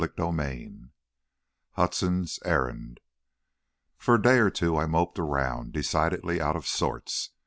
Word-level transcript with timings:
CHAPTER 0.03 0.31
VII 0.31 0.89
Hudson's 1.73 2.39
Errand 2.43 3.01
For 3.99 4.15
a 4.15 4.21
day 4.23 4.39
or 4.39 4.49
two 4.49 4.75
I 4.75 4.87
moped 4.87 5.19
around, 5.19 5.73
decidedly 5.73 6.41
out 6.41 6.55
of 6.55 6.65
sorts. 6.65 7.29